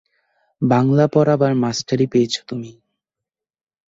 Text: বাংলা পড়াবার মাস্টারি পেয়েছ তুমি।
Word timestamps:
বাংলা 0.61 1.05
পড়াবার 1.07 1.53
মাস্টারি 1.55 2.05
পেয়েছ 2.07 2.33
তুমি। 2.47 2.71